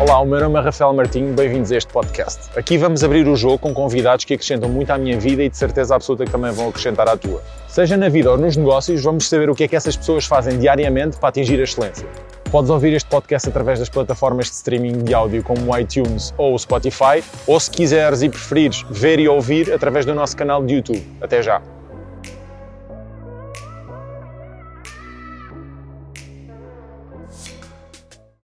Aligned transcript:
Olá, 0.00 0.18
o 0.18 0.24
meu 0.24 0.40
nome 0.40 0.58
é 0.58 0.62
Rafael 0.62 0.94
Martinho, 0.94 1.34
bem-vindos 1.34 1.70
a 1.70 1.76
este 1.76 1.92
podcast. 1.92 2.58
Aqui 2.58 2.78
vamos 2.78 3.04
abrir 3.04 3.28
o 3.28 3.36
jogo 3.36 3.58
com 3.58 3.74
convidados 3.74 4.24
que 4.24 4.32
acrescentam 4.32 4.66
muito 4.66 4.90
à 4.90 4.96
minha 4.96 5.20
vida 5.20 5.42
e 5.42 5.50
de 5.50 5.58
certeza 5.58 5.94
absoluta 5.94 6.24
que 6.24 6.30
também 6.30 6.50
vão 6.52 6.70
acrescentar 6.70 7.06
à 7.06 7.18
tua. 7.18 7.42
Seja 7.68 7.98
na 7.98 8.08
vida 8.08 8.30
ou 8.30 8.38
nos 8.38 8.56
negócios, 8.56 9.02
vamos 9.02 9.28
saber 9.28 9.50
o 9.50 9.54
que 9.54 9.64
é 9.64 9.68
que 9.68 9.76
essas 9.76 9.94
pessoas 9.98 10.24
fazem 10.24 10.58
diariamente 10.58 11.18
para 11.18 11.28
atingir 11.28 11.60
a 11.60 11.64
excelência. 11.64 12.08
Podes 12.50 12.70
ouvir 12.70 12.94
este 12.94 13.10
podcast 13.10 13.46
através 13.50 13.78
das 13.78 13.90
plataformas 13.90 14.46
de 14.46 14.52
streaming 14.52 15.04
de 15.04 15.12
áudio 15.12 15.42
como 15.42 15.70
o 15.70 15.78
iTunes 15.78 16.32
ou 16.38 16.54
o 16.54 16.58
Spotify, 16.58 17.22
ou 17.46 17.60
se 17.60 17.70
quiseres 17.70 18.22
e 18.22 18.30
preferires 18.30 18.82
ver 18.88 19.20
e 19.20 19.28
ouvir 19.28 19.70
através 19.70 20.06
do 20.06 20.14
nosso 20.14 20.34
canal 20.34 20.64
de 20.64 20.76
YouTube. 20.76 21.06
Até 21.20 21.42
já! 21.42 21.60